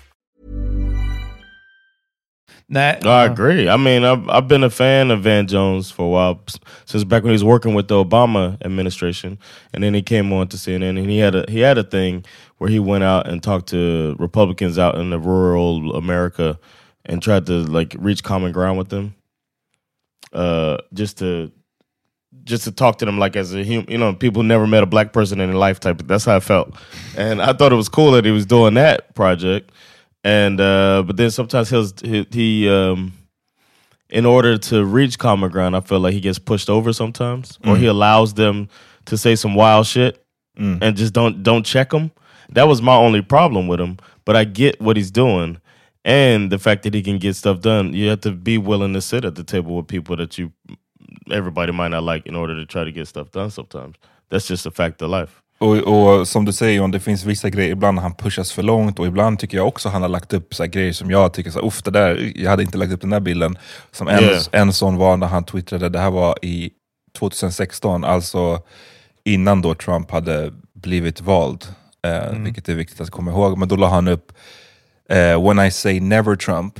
[2.71, 3.67] Nej, I agree.
[3.67, 6.41] I mean, I've I've been a fan of Van Jones for a while
[6.85, 9.37] since back when he was working with the Obama administration,
[9.73, 12.23] and then he came on to CNN, and he had a he had a thing
[12.59, 16.57] where he went out and talked to Republicans out in the rural America,
[17.03, 19.15] and tried to like reach common ground with them,
[20.31, 21.51] uh, just to
[22.45, 24.85] just to talk to them like as a human, you know, people never met a
[24.85, 26.01] black person in their life type.
[26.05, 26.73] That's how I felt,
[27.17, 29.70] and I thought it was cool that he was doing that project.
[30.23, 33.13] And uh, but then sometimes he'll he, he um,
[34.09, 37.75] in order to reach common ground, I feel like he gets pushed over sometimes, or
[37.77, 38.67] he allows them
[39.05, 40.23] to say some wild shit
[40.81, 42.11] and just don't don't check him.
[42.49, 43.97] That was my only problem with him.
[44.25, 45.57] But I get what he's doing,
[46.05, 47.93] and the fact that he can get stuff done.
[47.93, 50.51] You have to be willing to sit at the table with people that you
[51.31, 53.49] everybody might not like in order to try to get stuff done.
[53.49, 53.95] Sometimes
[54.29, 55.41] that's just a fact of life.
[55.61, 58.99] Och, och som du säger, John, det finns vissa grejer, ibland han pushas för långt
[58.99, 61.51] och ibland tycker jag också han har lagt upp så här grejer som jag tycker,
[61.51, 63.57] så här, där, jag hade inte lagt upp den där bilden.
[63.91, 64.43] Som en, Yeah.
[64.51, 66.71] en sån var när han twittrade, det här var i
[67.19, 68.61] 2016, alltså
[69.25, 71.65] innan då Trump hade blivit vald,
[72.07, 73.57] eh, vilket är viktigt att komma ihåg.
[73.57, 74.31] Men då la han upp,
[75.09, 76.79] eh, when I say never Trump,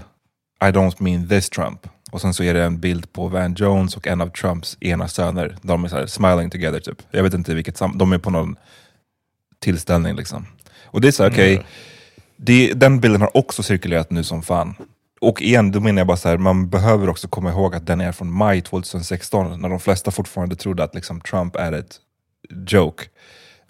[0.64, 1.88] I don't mean this Trump.
[2.12, 5.08] Och sen så är det en bild på Van Jones och en av Trumps ena
[5.08, 5.58] söner.
[5.62, 6.98] De är så här smiling together typ.
[7.12, 8.56] Jag vet inte vilket sam- de är på någon
[9.60, 10.46] tillställning liksom.
[10.84, 11.66] Och det är så här, okej,
[12.38, 14.76] det- den bilden har också cirkulerat nu som fan.
[15.22, 18.02] Och igen, då menar jag bara så här, man behöver också komma ihåg att den
[18.02, 21.96] är från maj 2016, när de flesta fortfarande trodde att liksom, Trump är ett
[22.68, 23.04] joke.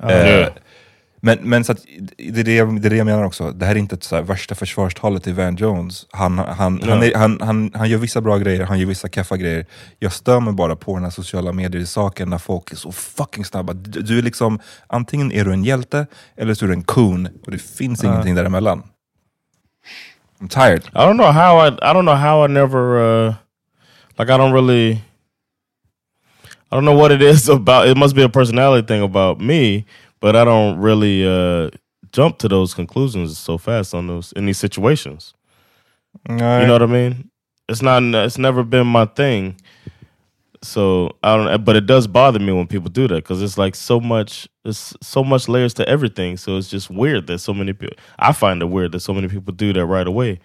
[0.03, 0.47] Eh,
[1.23, 1.85] men, men så att,
[2.17, 4.03] det, är det, jag, det är det jag menar också, det här är inte ett
[4.03, 6.07] så värsta försvarstalet till Van Jones.
[6.11, 9.37] Han, han, han, är, han, han, han gör vissa bra grejer, han gör vissa keffa
[9.37, 9.65] grejer.
[9.99, 13.73] Jag stör mig bara på den här sociala medier-saken när folk är så fucking snabba.
[13.73, 16.07] Du, du är liksom, antingen är du en hjälte
[16.37, 18.83] eller så är du en coon, och det finns ingenting däremellan.
[20.39, 20.83] I'm tired.
[20.93, 23.33] I don't know how I I don't know how I never uh
[24.17, 24.91] like I don't really
[26.71, 29.85] I don't know what it is about it must be a personality thing about me,
[30.21, 31.69] but I don't really uh
[32.11, 35.33] jump to those conclusions so fast on those in these situations.
[36.29, 36.61] Nej.
[36.61, 37.29] You know what I mean?
[37.69, 39.55] It's not it's never been my thing.
[40.63, 43.75] So I don't but it does bother me when people do that because it's like
[43.75, 46.37] so much there's so much layers to everything.
[46.37, 49.27] So it's just weird that so many people I find it weird that so many
[49.27, 50.39] people do that right away.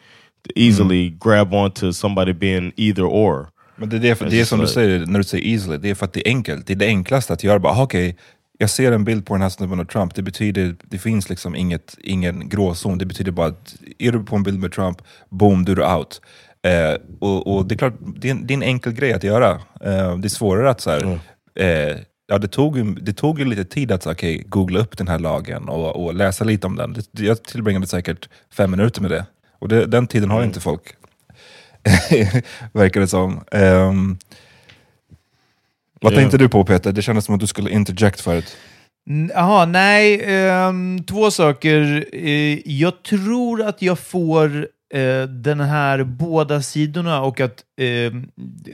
[0.45, 3.51] To easily grab onto somebody being either or.
[3.79, 5.91] Men det är, det, It's det är som du säger, när du säger easily, det
[5.91, 6.67] är för att det är enkelt.
[6.67, 7.59] Det är det enklaste att göra.
[7.59, 8.17] Bara, "Ah, okej,
[8.59, 11.57] jag ser en bild på den här snubben och Trump, det betyder, det finns liksom
[11.57, 12.99] inget, ingen gråzon.
[12.99, 16.21] Det betyder bara att är du på en bild med Trump, boom, du är out.
[16.63, 19.25] Eh, och, och det är klart, det är, en, det är en enkel grej att
[19.25, 19.51] göra.
[19.81, 21.19] Eh, det är svårare att så här,
[21.55, 25.09] eh, ja, det, tog, det tog ju lite tid att så, okej, googla upp den
[25.09, 26.97] här lagen och, och läsa lite om den.
[27.13, 29.27] Det, jag tillbringade säkert fem minuter med det.
[29.59, 30.83] Och det, den tiden har ju inte folk.
[32.73, 33.41] Verkar det som.
[33.53, 34.19] Ehm,
[36.01, 36.17] vad Ja.
[36.17, 36.93] tänkte du på Peter?
[36.93, 38.57] Det kändes som att du skulle interject förut.
[39.35, 40.23] Jaha, nej.
[40.25, 42.05] ehm, två saker.
[42.13, 48.13] Eh, jag tror att jag får eh, den här båda sidorna och att eh,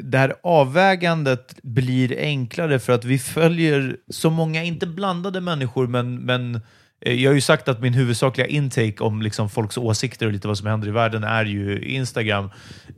[0.03, 6.15] det här avvägandet blir enklare för att vi följer så många, inte blandade människor, men,
[6.17, 6.61] men
[7.03, 10.49] Eh, jag har ju sagt att min huvudsakliga intake om liksom folks åsikter och lite
[10.49, 12.51] vad som händer i världen är ju Instagram.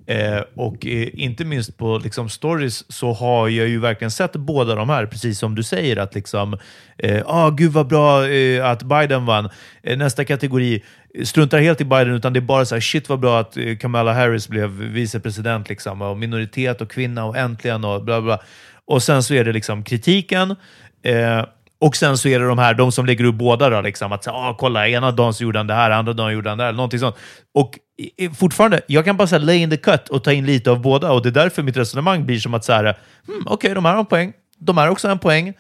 [0.07, 4.75] Eh, och eh, inte minst på liksom, stories så har jag ju verkligen sett båda
[4.75, 6.59] de här, precis som du säger, att liksom,
[6.99, 9.51] eh, ah, gud vad bra eh, att Biden vann.
[9.83, 10.83] Eh, nästa kategori,
[11.19, 13.57] eh, struntar helt i Biden, utan det är bara så här, shit vad bra att
[13.57, 18.41] eh, Kamala Harris blev vicepresident, liksom, och minoritet och kvinna och äntligen och bla bla.
[18.87, 20.57] Och sen så är det liksom kritiken.
[21.03, 21.45] Eh,
[21.79, 24.25] och sen så är det de här, de som lägger upp båda då, liksom, att
[24.25, 26.65] säga, ah, kolla, ena dagen så gjorde han det här, andra dagen gjorde han det
[26.65, 27.17] här, någonting sånt.
[27.55, 27.79] Och
[28.39, 31.13] fortfarande, jag kan bara säga lay in the cut och ta in lite av båda
[31.13, 32.85] och det är därför mitt resonemang blir som att så här,
[33.27, 35.53] hmm, okej, de här har en poäng, de här har också en poäng.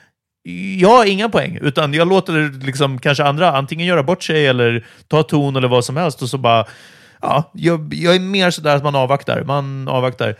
[0.78, 4.86] Jag har inga poäng, utan jag låter liksom kanske andra antingen göra bort sig eller
[5.08, 6.66] ta ton eller vad som helst och så bara,
[7.22, 9.42] ja, jag, jag är mer sådär att man avvaktar.
[9.42, 10.36] Man avvaktar.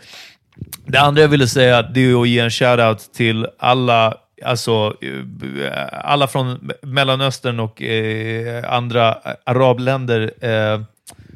[0.85, 4.13] Det andra jag ville säga det är att ge en shout-out till alla,
[4.45, 10.81] alltså, eh, alla från Mellanöstern och eh, andra arabländer eh,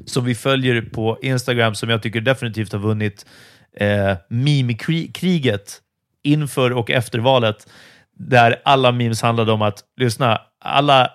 [0.06, 3.26] som vi följer på Instagram, som jag tycker definitivt har vunnit
[3.78, 5.82] eh, meme-kriget
[6.24, 7.68] inför och efter valet,
[8.18, 11.10] där alla memes handlade om att, lyssna, alla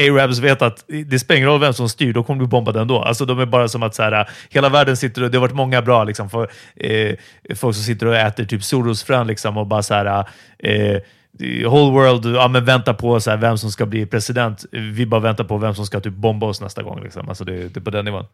[0.00, 2.82] Arabs vet att det spelar ingen roll vem som styr, då kommer du bomba den
[2.82, 3.02] ändå.
[3.02, 5.54] Alltså, de är bara som att så här, hela världen sitter och det har varit
[5.54, 7.14] många bra liksom, för, eh,
[7.54, 10.24] folk som sitter och äter typ Soros-frön liksom, och bara så här,
[10.58, 11.00] eh,
[11.40, 14.64] whole world ja, men väntar på så här, vem som ska bli president.
[14.72, 17.02] Vi bara väntar på vem som ska typ bomba oss nästa gång.
[17.02, 17.28] Liksom.
[17.28, 18.24] Alltså, det, det är typ på den nivån.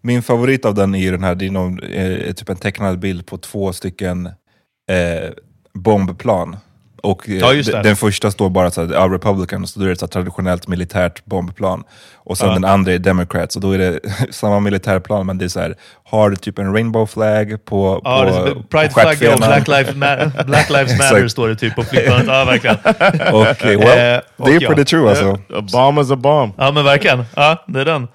[0.00, 2.98] Min favorit av den är ju den här, det är någon, är typ en tecknad
[2.98, 5.30] bild på två stycken eh,
[5.72, 6.56] bombplan.
[7.02, 7.76] Och eh, Ja, just det.
[7.76, 10.06] d- den första står bara så här, ja, Republican, så då är det ett så
[10.06, 11.84] traditionellt militärt bombplan.
[12.24, 12.54] Och sen Ja.
[12.54, 15.74] den andra är Democrats, och då är det samma militärplan, men det är så här,
[16.04, 19.48] har typ en rainbow flag på, Ja, på, det är på Pride-flagga och stjärtfenan.
[19.48, 22.26] Black Lives, Ma- Black Lives Matter står det typ på flygplanet.
[22.26, 22.76] Ja, verkligen.
[23.34, 24.68] Och, eh, well, Eh, det är ja.
[24.68, 25.38] pretty true alltså.
[25.54, 26.52] A bomb is a bomb.
[26.58, 27.24] Ja, men verkligen.
[27.36, 28.08] Ja, det är den.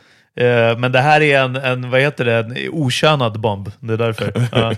[0.79, 3.71] Men det här är en, en, vad heter det, en okönad bomb.
[3.79, 4.31] Det är därför.
[4.51, 4.73] Ja.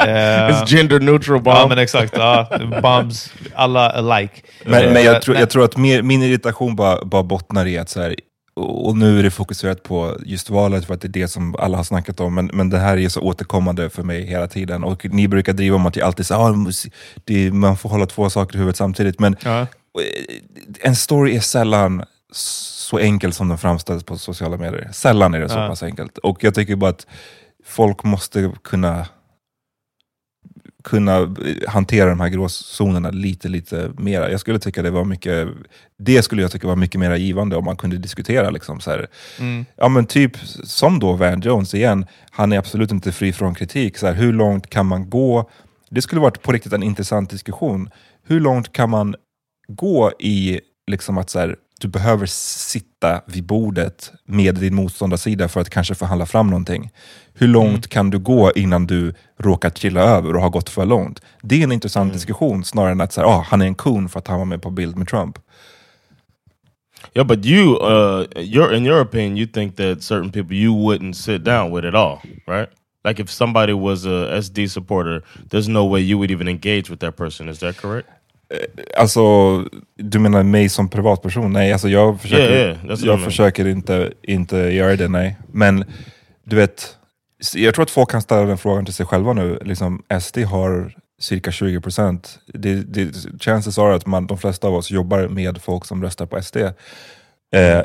[0.00, 1.56] Eh, It's gender neutral bomb.
[1.56, 2.14] ja, men exakt.
[2.16, 2.48] Ja.
[2.82, 4.34] Bombs, alla alike.
[4.64, 5.42] Men, Eh, men jag, tror, nej.
[5.42, 8.14] jag tror att mer, min irritation bara, bara bottnar i att så här,
[8.56, 11.76] och nu är det fokuserat på just valet för att det är det som alla
[11.76, 12.34] har snackat om.
[12.34, 14.84] Men, men det här är ju så återkommande för mig hela tiden.
[14.84, 18.54] Och ni brukar driva om att jag alltid säger ah, man får hålla två saker
[18.54, 19.18] i huvudet samtidigt.
[19.20, 19.60] Men Ja.
[19.60, 19.66] eh,
[20.80, 24.88] en story är sällan så enkel som den framställs på sociala medier.
[24.92, 25.68] Sällan är det så Ja.
[25.68, 26.18] pass enkelt.
[26.18, 27.06] Och jag tycker bara att
[27.66, 29.06] folk måste kunna
[30.84, 34.30] kunna eh, hantera de här gråzonerna lite, lite mera.
[34.30, 35.48] Jag skulle tycka det var mycket,
[35.98, 39.06] det skulle jag tycka var mycket mer givande om man kunde diskutera liksom så här,
[39.76, 43.98] ja men typ som då Van Jones igen, han är absolut inte fri från kritik.
[43.98, 45.50] Så här, hur långt kan man gå?
[45.90, 47.90] Det skulle varit på riktigt en intressant diskussion.
[48.26, 49.14] Hur långt kan man
[49.68, 50.60] gå i
[50.90, 55.94] liksom att så här, du behöver sitta vid bordet med din motståndarsida för att kanske
[55.94, 56.90] förhandla fram någonting.
[57.34, 61.22] Hur långt kan du gå innan du råkar trilla över och har gått för långt?
[61.42, 64.18] Det är en intressant diskussion snarare än att här, ah, han är en kon för
[64.18, 65.38] att han var med på bild med Trump.
[67.14, 71.14] Yeah, but you, uh, you're in your opinion, you think that certain people you wouldn't
[71.14, 72.68] sit down with at all, right?
[73.04, 77.00] Like if somebody was a SD supporter, there's no way you would even engage with
[77.00, 77.48] that person.
[77.48, 78.08] Is that correct?
[78.96, 79.20] Alltså,
[79.96, 81.52] du menar mig som privatperson?
[81.52, 83.24] Nej, alltså jag försöker, Yeah, yeah, jag mean.
[83.24, 85.36] försöker inte, inte göra det, nej.
[85.52, 85.84] Men
[86.44, 86.96] du vet,
[87.54, 89.58] jag tror att folk kan ställa den frågan till sig själva nu.
[89.64, 92.38] Liksom, SD har cirka 20 procent.
[93.40, 96.56] Chances are att man, de flesta av oss jobbar med folk som röstar på SD.
[96.56, 97.82] Eh,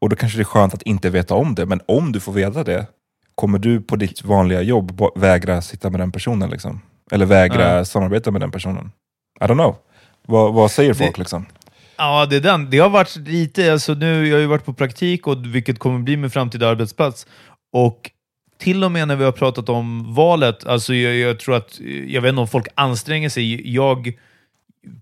[0.00, 2.32] och då kanske det är skönt att inte veta om det, men om du får
[2.32, 2.86] veta det,
[3.34, 6.50] kommer du på ditt vanliga jobb vägra sitta med den personen?
[6.50, 6.80] Liksom?
[7.10, 7.84] Eller vägra Ja.
[7.84, 8.92] samarbeta med den personen?
[9.40, 9.76] I don't know.
[10.30, 11.46] Vad, vad säger folk liksom?
[11.96, 12.70] Ja, det är den.
[12.70, 15.98] Det har varit lite, alltså nu, jag har ju varit på praktik, och vilket kommer
[15.98, 17.26] bli min framtida arbetsplats.
[17.72, 18.10] Och
[18.58, 22.20] till och med när vi har pratat om valet, alltså jag, jag tror att, jag
[22.20, 23.74] vet inte om folk anstränger sig.
[23.74, 24.12] Jag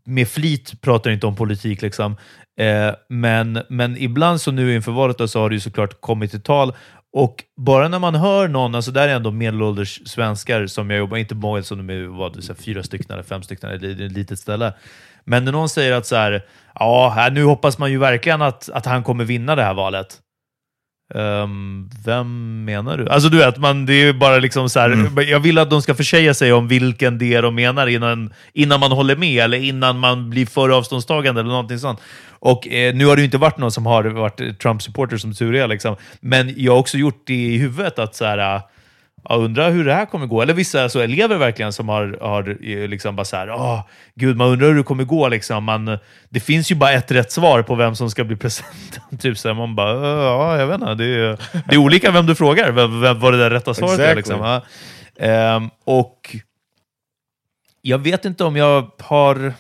[0.05, 2.17] med flit pratar inte om politik, liksom.
[2.61, 6.31] Eh, men, men ibland så nu inför valet då, så har det ju såklart kommit
[6.31, 6.73] till tal.
[7.13, 11.17] Och bara när man hör någon, alltså där är ändå medelålders svenskar som jag jobbar,
[11.17, 13.71] inte många som de är vad, det är så här, fyra stycken eller fem stycken,
[13.71, 14.75] eller det är ett litet ställe.
[15.29, 18.87] Men när någon säger att så här, ja, nu hoppas man ju verkligen att, att
[18.87, 20.19] han kommer vinna det här valet.
[21.15, 23.09] Ehm, vem menar du?
[23.09, 25.95] Alltså du vet, man, det är bara liksom så här, jag vill att de ska
[25.95, 29.99] försäga sig om vilken det är de menar innan, innan man håller med, eller innan
[29.99, 32.01] man blir för avståndstagande eller någonting sånt.
[32.29, 35.55] Och eh, nu har det ju inte varit någon som har varit Trump-supporter som tur
[35.55, 35.97] är, liksom.
[36.21, 38.61] men jag har också gjort det i huvudet att så här,
[39.25, 40.43] jag undrar hur det här kommer gå.
[40.43, 43.81] Eller vissa så elever verkligen som har, har eh, liksom bara så här, åh,
[44.15, 45.29] gud, man undrar hur det kommer gå.
[45.29, 45.65] Liksom.
[45.65, 49.01] Man, det finns ju bara ett rätt svar på vem som ska bli president.
[49.21, 50.95] typ så här, man bara, "Äh, ja, jag vet inte.
[50.95, 53.99] Det är, det är olika vem du frågar, vem, vem, vad det där rätta svaret
[53.99, 54.03] är.
[54.03, 54.17] Exactly.
[54.17, 54.41] Liksom.
[54.41, 54.63] Ja.
[55.27, 56.37] Ehm, och
[57.83, 59.53] jag vet inte om jag har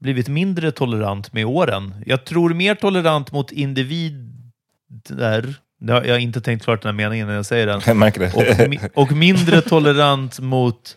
[0.00, 1.94] blivit mindre tolerant med åren.
[2.06, 5.54] Jag tror mer tolerant mot individer.
[5.86, 7.80] Jag har inte tänkt klart den här meningen när jag säger den.
[7.86, 8.88] Jag märker det.
[8.92, 10.96] Och, och mindre tolerant mot...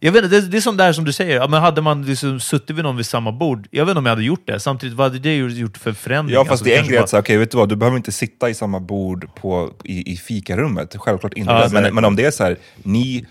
[0.00, 1.82] Jag vet inte, det, det är som det här som du säger, ja, men hade
[1.82, 4.46] man liksom suttit vid någon vid samma bord, jag vet inte om jag hade gjort
[4.46, 4.60] det.
[4.60, 6.34] Samtidigt, vad hade det gjort för förändring?
[6.34, 7.96] Ja fast Alltså, det är en grej att säga, okej vet du vad, du behöver
[7.96, 10.96] inte sitta i samma bord på, i, i fikarummet.
[10.98, 11.52] Självklart inte.
[11.52, 11.94] Ja, men, exakt.
[11.94, 13.26] men om det är så här, ni,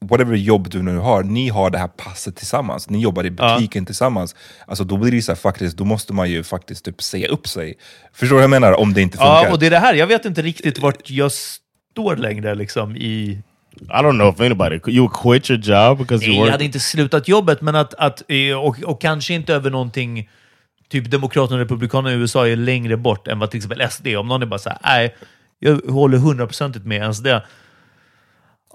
[0.00, 2.90] whatever jobb du nu har, ni har det här passet tillsammans.
[2.90, 4.34] Ni jobbar i butiken tillsammans.
[4.66, 7.48] Alltså då blir det så här, faktiskt, då måste man ju faktiskt typ säga upp
[7.48, 7.74] sig.
[8.12, 8.72] Förstår du vad jag menar?
[8.72, 9.44] Om det inte funkar.
[9.44, 12.96] Ja, och det är det här, jag vet inte riktigt vart jag står längre liksom
[12.96, 13.42] i...
[13.80, 16.52] I don't know if anybody you quit your job because Nej, you jag work.
[16.52, 20.28] hade inte slutat jobbet, men att, att eh, och, och kanske inte över någonting...
[20.88, 24.06] Typ Demokraterna och Republikanerna i USA är längre bort än vad till exempel SD.
[24.06, 25.16] Om någon är bara såhär, nej,
[25.58, 27.26] jag håller hundraprocentigt med SD.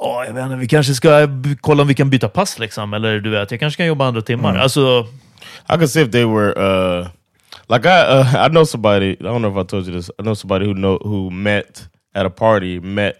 [0.03, 1.27] Åh, jag vet inte, vi kanske ska
[1.61, 2.93] kolla om vi kan byta pass liksom.
[2.93, 4.55] Eller du vet, jag kanske kan jobba andra timmar.
[4.55, 5.07] Alltså,
[5.69, 7.07] I could see if they were uh
[7.69, 9.11] like I uh, I know somebody.
[9.11, 10.09] I don't know if I told you this.
[10.19, 13.13] I know somebody who know who met at a party met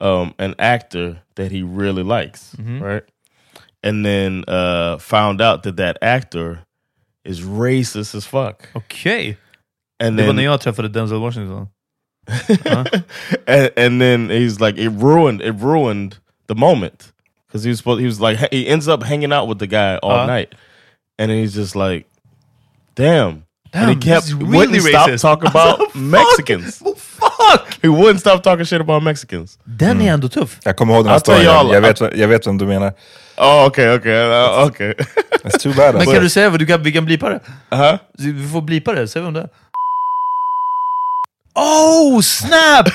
[0.00, 3.02] um an actor that he really likes, right?
[3.82, 6.58] And then uh found out that that actor
[7.24, 8.68] is racist as fuck.
[8.74, 9.36] okej.
[10.04, 11.68] And Det var then när jag träffade Denzel Washington.
[13.46, 17.12] And, and then he's like it ruined it ruined the moment
[17.46, 19.96] because he was supposed he was like he ends up hanging out with the guy
[20.02, 20.26] all Uh-huh.
[20.26, 20.54] night
[21.18, 22.06] and he's just like
[22.94, 25.22] damn, Damn, and he kept really wouldn't stop racist.
[25.22, 25.96] talking about Alltså, fuck!
[25.96, 27.78] Mexicans Fuck!
[27.82, 30.58] he wouldn't stop talking shit about Mexicans Den är ändå tuff.
[30.64, 31.42] Jag kommer ihåg den här storyn.
[31.44, 32.92] Jag vet, jag vet vem du menar.
[33.38, 34.92] oh okay okay uh, okay
[35.44, 35.86] It's too bad.
[35.94, 36.12] Men Alltså.
[36.12, 37.40] kan du säga vad du kan, vi kan blipa det?
[37.70, 39.48] uh-huh Vi får blipa det, säg om det är.
[41.56, 42.88] Oh, snap!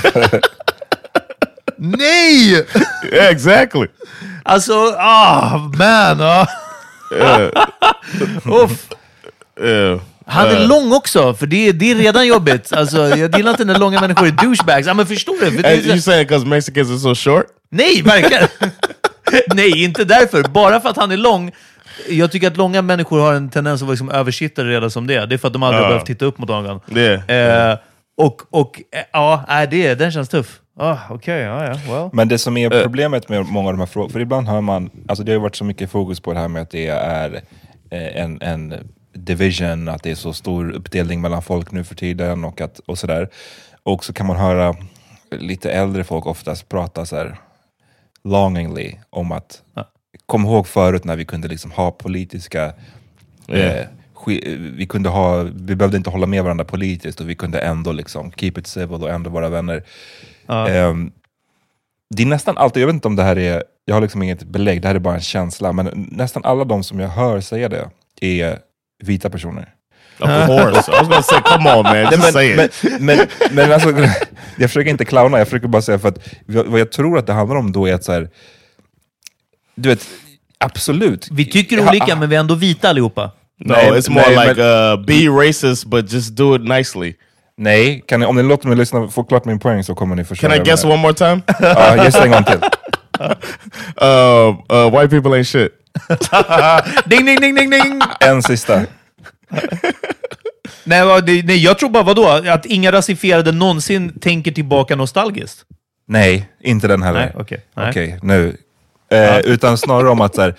[1.78, 2.52] Nej!
[3.14, 3.88] yeah exactly
[4.44, 6.22] Alltså, ah, man!
[6.22, 6.48] Ah.
[7.16, 7.50] yeah
[8.46, 8.88] Uff.
[9.62, 12.74] yeah Han är lång också, för det, är- det är redan jobbigt.
[12.74, 14.88] Alltså, jag gillar inte när långa människor är douchebags.
[14.88, 15.52] Ja, men förstår du?
[15.52, 17.46] För det är you saying because Mexicans are so short?
[17.70, 18.48] Nej, verkligen!
[19.56, 20.44] Nej, inte därför.
[20.44, 21.52] Bara för att han är lång.
[22.10, 25.16] Jag tycker att långa människor har en tendens att vara liksom översittare redan som det
[25.16, 25.28] är.
[25.28, 25.88] Det är för att de aldrig Ja.
[25.88, 26.80] behövt titta upp mot någon.
[26.98, 27.72] Yeah.
[27.72, 27.78] Eh,
[28.18, 30.62] och, och eh, ja, nej, det, den känns tuff.
[30.80, 32.10] Ah, Okej, ja, ja, well.
[32.14, 34.90] Men det som är problemet med många av de här frågorna, för ibland hör man,
[35.08, 37.34] alltså det har ju varit så mycket fokus på det här med att det är
[37.90, 38.74] eh, en, en
[39.14, 42.98] division, att det är så stor uppdelning mellan folk nu för tiden och, att, och
[42.98, 43.30] sådär.
[43.84, 44.76] Och så kan man höra
[45.32, 47.38] lite äldre folk oftast prata så här
[48.24, 49.62] longingly om att,
[50.26, 52.74] kom ihåg förut när vi kunde liksom ha politiska
[53.48, 53.88] Eh, ski-
[54.28, 58.32] vi, kunde ha, vi behövde inte hålla med varandra politiskt och vi kunde ändå liksom
[58.32, 59.84] keep it civil och ändå vara vänner.
[60.48, 61.12] Ehm,
[62.16, 64.44] det är nästan alltid, jag vet inte om det här är, jag har liksom inget
[64.44, 67.70] belägg, det här är bara en känsla, men nästan alla de som jag hör säga
[67.70, 67.90] det
[68.22, 68.60] är
[69.04, 69.74] vita personer.
[70.20, 70.92] Of course.
[70.92, 72.84] I was gonna say, come on man, just say it.
[72.84, 73.90] men, men, men alltså,
[74.58, 77.34] jag försöker inte clowna, jag försöker bara säga för att vad jag tror att det
[77.34, 78.30] handlar om då är att så här,
[79.76, 80.08] du vet,
[80.58, 81.28] absolut.
[81.32, 83.32] Vi tycker Ja, olika, men vi är ändå vita allihopa.
[83.66, 87.14] No, Nej, it's more nej, like uh, be racist, but just do it nicely.
[87.58, 90.24] Nej, kan ni, om ni låter mig lyssna, få klart min poäng så kommer ni
[90.24, 90.48] förstå.
[90.48, 91.42] Can I guess one more time?
[91.60, 92.60] Ja, gissa en gång till.
[94.02, 95.72] Uh, uh, white people ain't shit.
[97.06, 98.02] Ding, ding, ding, ding, ding!
[98.20, 98.82] En sista.
[100.84, 102.28] Nej, nej, jag tror bara vadå?
[102.28, 105.66] Att inga rasifierade någonsin tänker tillbaka nostalgiskt.
[106.08, 107.20] Nej, inte den heller.
[107.20, 107.66] Nej, okej.
[107.76, 107.90] Nej.
[107.90, 108.58] Okej, nu.
[109.12, 110.56] Eh, utan snarare om att så här,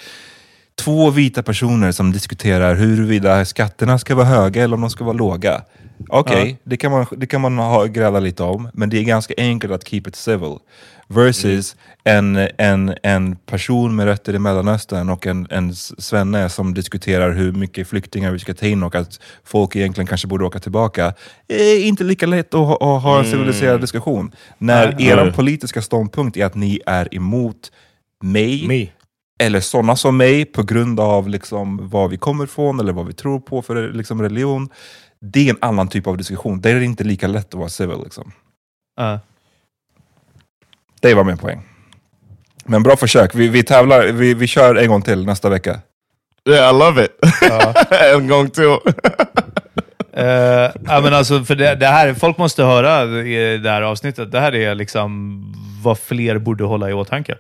[0.74, 5.16] två vita personer som diskuterar huruvida skatterna ska vara höga eller om de ska vara
[5.16, 5.62] låga.
[6.08, 9.34] Okej, det, kan man, det kan man ha, gräla lite om, men det är ganska
[9.36, 10.56] enkelt att keep it civil.
[11.08, 17.32] Versus en, en, en person med rötter i Mellanöstern och en, en svenne som diskuterar
[17.32, 21.14] hur mycket flyktingar vi ska ta in och att folk egentligen kanske borde åka tillbaka.
[21.48, 24.32] är inte lika lätt att, ha- att ha en civiliserad diskussion.
[24.58, 25.06] När Nej.
[25.08, 27.72] er politiska ståndpunkt är att ni är emot
[28.22, 28.86] mig, Me.
[29.40, 33.12] Eller sådana som mig på grund av liksom var vi kommer ifrån eller vad vi
[33.12, 34.68] tror på för liksom religion.
[35.20, 36.60] Det är en annan typ av diskussion.
[36.60, 37.98] Där är det inte lika lätt att vara civil.
[38.04, 38.32] Liksom.
[38.96, 39.20] Ja.
[41.00, 41.62] Det var min poäng.
[42.64, 43.34] Men bra försök.
[43.34, 45.80] Vi, vi tävlar, vi, vi kör en gång till nästa vecka.
[46.48, 47.18] Yeah, I love it.
[47.90, 48.80] I'm going to.
[50.12, 54.32] Eh, ja, men alltså, för det, det här, folk måste höra i det här avsnittet.
[54.32, 55.42] Det här är liksom
[55.82, 57.36] vad fler borde hålla i åtanke.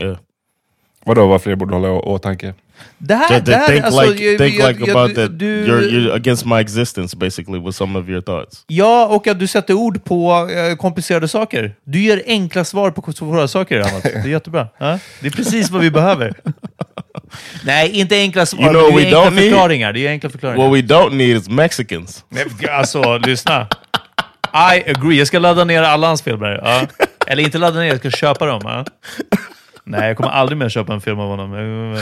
[0.00, 0.16] Yeah.
[1.04, 2.54] Vadå, vad fler borde hålla i åtanke?
[2.98, 5.38] Det här, det här think alltså, like, jag- think jag- like jag- about that.
[5.38, 8.64] du- You're, you're against my existence, basically, with some of your thoughts.
[8.66, 11.74] Ja, och att du sätter ord på eh, komplicerade saker.
[11.84, 14.02] Du ger enkla svar på svåra saker, Amat.
[14.02, 14.68] Det är jättebra.
[14.78, 14.98] Ja?
[15.20, 16.34] Det är precis vad vi behöver.
[17.64, 18.62] Nej, inte enkla svar.
[18.62, 19.42] You know det är enkla need?
[19.50, 19.92] förklaringar.
[19.92, 20.68] Det är enkla förklaringar.
[20.68, 22.24] What we don't need is Mexicans.
[22.28, 23.68] Nej, Alltså, lyssna.
[24.54, 25.18] I agree.
[25.18, 26.60] Jag ska ladda ner alla hans filmer.
[26.64, 26.86] Ja.
[27.26, 28.60] Eller inte ladda ner, jag ska köpa dem.
[28.64, 28.84] Ja.
[29.86, 31.96] Nej, jag kommer aldrig mer köpa en film av honom.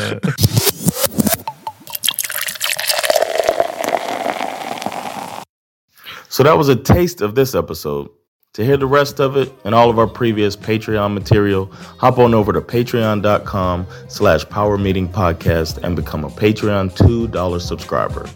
[6.29, 8.09] So that was a taste of this episode.
[8.55, 11.67] To hear the rest of it and all of our previous Patreon material,
[11.99, 18.29] hop on over to patreon.com slash power meeting podcast and become a Patreon $2 subscriber.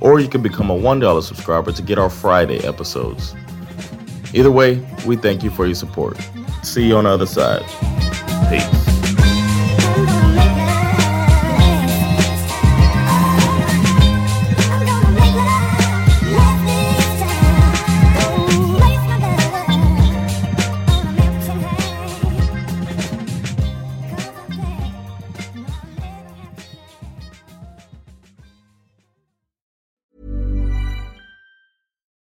[0.00, 3.34] Or you can become a $1 subscriber to get our Friday episodes.
[4.32, 6.16] Either way, we thank you for your support.
[6.62, 7.62] See you on the other side.
[8.50, 8.81] Peace.